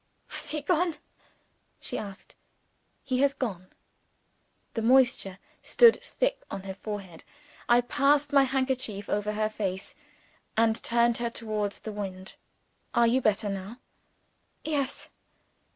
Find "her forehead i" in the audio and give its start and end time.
6.63-7.81